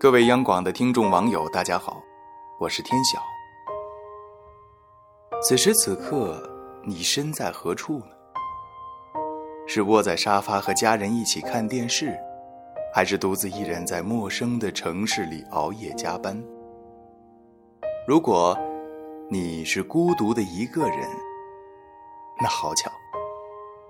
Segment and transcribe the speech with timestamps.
[0.00, 2.02] 各位央广的听众网友，大家好，
[2.58, 3.20] 我是天晓。
[5.42, 6.42] 此时此刻，
[6.82, 8.06] 你身在何处呢？
[9.66, 12.18] 是窝在沙发和家人一起看电视，
[12.94, 16.42] 还是独自一人在陌生的城市里熬夜加班？
[18.08, 18.58] 如果
[19.28, 21.10] 你是孤独的一个人，
[22.40, 22.90] 那好巧，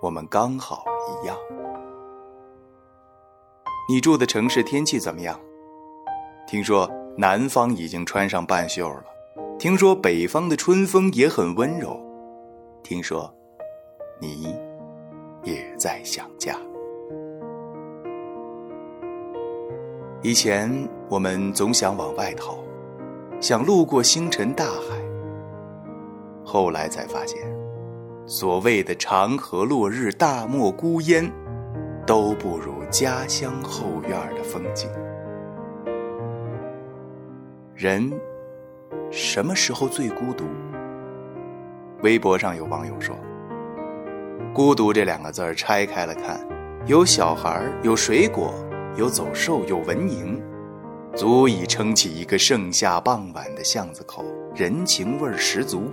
[0.02, 1.36] 我们刚好一样。
[3.88, 5.38] 你住的城市天气怎么样？
[6.50, 9.04] 听说南方已经穿上半袖了，
[9.56, 11.96] 听说北方的春风也很温柔，
[12.82, 13.32] 听说
[14.18, 14.52] 你
[15.44, 16.56] 也在想家。
[20.22, 20.68] 以前
[21.08, 22.58] 我们总想往外逃，
[23.40, 25.00] 想路过星辰大海，
[26.44, 27.38] 后来才发现，
[28.26, 31.30] 所谓的长河落日、大漠孤烟，
[32.04, 34.90] 都不如家乡后院的风景。
[37.80, 38.12] 人
[39.10, 40.44] 什么时候最孤独？
[42.02, 43.16] 微博上有网友说
[44.52, 46.46] ：“孤独这两个字儿拆开了看，
[46.84, 48.52] 有小孩有水果，
[48.98, 50.38] 有走兽，有蚊蝇，
[51.14, 55.90] 足以撑起一个盛夏傍晚的巷子口，人情味十足。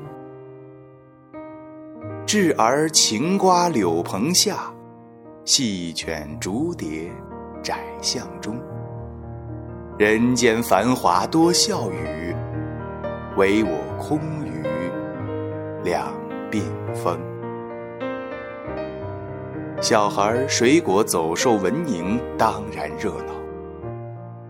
[2.25, 4.69] 稚儿晴瓜柳棚下，
[5.45, 7.09] 细犬逐蝶
[7.63, 8.59] 窄巷中。”
[9.97, 12.35] 人间繁华多笑语，
[13.35, 14.61] 唯我空余
[15.83, 16.13] 两
[16.51, 16.61] 鬓
[16.93, 17.17] 风。
[19.81, 23.33] 小孩、水果、走兽、蚊蝇当然热闹，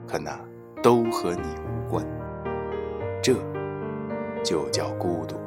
[0.05, 0.37] 可那
[0.83, 2.05] 都和你无关。
[3.23, 3.33] 这
[4.43, 5.37] 就叫孤独。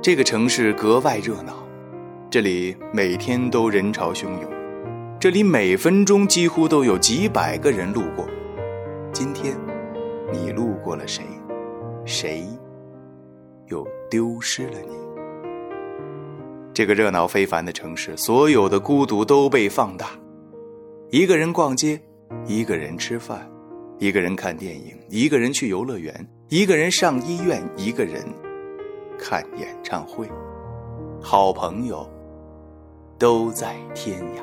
[0.00, 1.54] 这个城市格外热闹，
[2.30, 4.59] 这里每天都人潮汹涌。
[5.20, 8.26] 这里每分钟几乎都有几百个人路过。
[9.12, 9.54] 今天，
[10.32, 11.22] 你路过了谁？
[12.06, 12.46] 谁
[13.66, 14.96] 又丢失了你？
[16.72, 20.06] 这个热闹非凡的城市，所有的孤独都被放大。
[21.10, 22.00] 一个人逛街，
[22.46, 23.46] 一个人吃饭，
[23.98, 28.24] 一个人看电影，一个人去游乐园，一个人上医院，一个人
[29.18, 30.26] 看演唱会。
[31.20, 32.08] 好朋友
[33.18, 34.40] 都在天涯。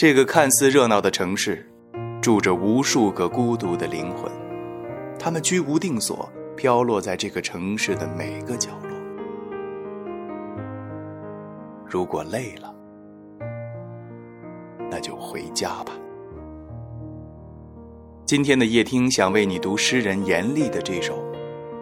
[0.00, 1.62] 这个看似热闹的城市，
[2.22, 4.32] 住着无数个孤独的灵魂，
[5.18, 8.90] 他们居无定所，飘落在这个城市的每个角落。
[11.86, 12.74] 如果累了，
[14.90, 15.92] 那就回家吧。
[18.24, 21.22] 今天的夜听想为你读诗人严厉的这首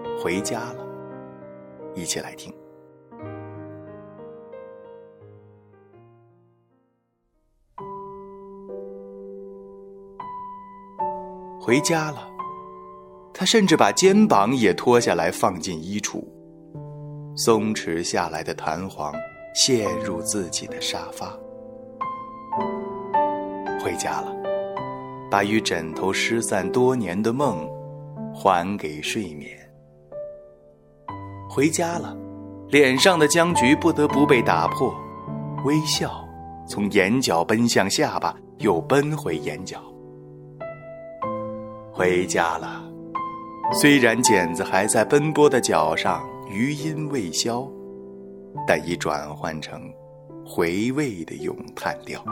[0.21, 0.85] 《回家了》，
[1.97, 2.53] 一起来听。
[11.61, 12.29] 回家了，
[13.35, 16.25] 他甚至把肩膀也脱下来放进衣橱，
[17.37, 19.13] 松弛下来的弹簧
[19.55, 21.37] 陷入自己的沙发。
[23.83, 24.35] 回家了，
[25.31, 27.69] 把与枕头失散多年的梦
[28.35, 29.51] 还给睡眠。
[31.51, 32.17] 回家了，
[32.69, 34.95] 脸上的僵局不得不被打破，
[35.65, 36.25] 微笑
[36.67, 39.83] 从眼角奔向下巴，又奔回眼角。
[41.99, 42.81] 回家了，
[43.73, 47.69] 虽然茧子还在奔波的脚上，余音未消，
[48.69, 49.93] 但已转换成
[50.47, 52.25] 回味的咏叹调。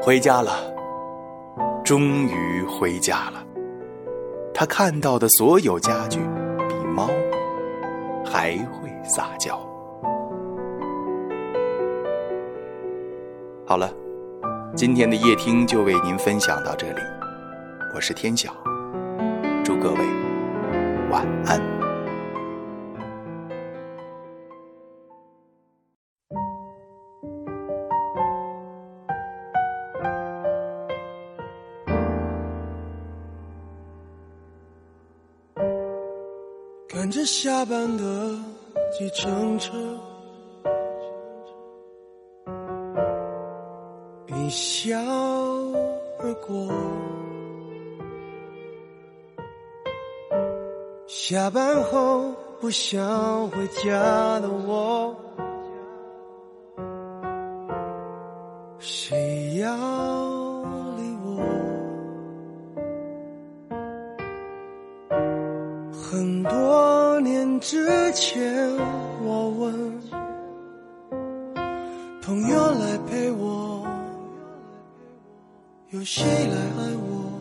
[0.00, 0.52] 回家了，
[1.84, 3.44] 终于回家了。
[4.54, 6.18] 他看到的所有家具，
[6.66, 7.10] 比猫
[8.24, 9.60] 还会撒娇。
[13.66, 13.92] 好了。
[14.74, 17.00] 今天的夜听就为您分享到这里，
[17.94, 18.50] 我是天晓，
[19.62, 19.98] 祝各位
[21.10, 21.60] 晚安。
[36.88, 38.34] 赶着下班的
[38.98, 39.72] 计程车。
[44.52, 44.98] 一笑
[46.18, 46.68] 而过，
[51.06, 55.16] 下班后不想回家的我，
[58.78, 59.74] 谁要
[60.98, 61.40] 理我？
[65.94, 68.70] 很多年之前，
[69.24, 70.02] 我问。
[72.24, 73.81] 朋友来陪我，
[75.94, 77.38] 有谁来爱我？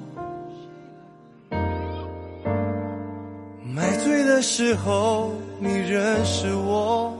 [3.63, 7.13] 买醉的时候，你认识我，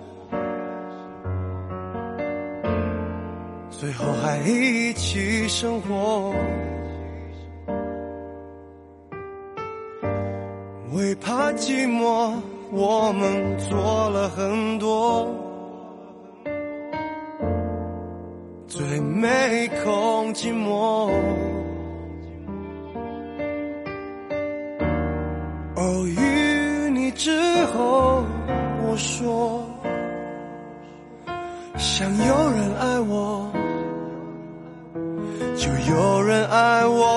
[3.69, 6.35] 最后还一起生活。
[10.91, 12.33] 为怕寂寞，
[12.73, 15.33] 我们做了很多。
[18.91, 21.09] 还没空寂寞。
[25.75, 27.31] 偶遇你之
[27.67, 28.25] 后，
[28.83, 29.63] 我说
[31.77, 33.49] 想有人爱我，
[35.55, 37.10] 就有人爱我。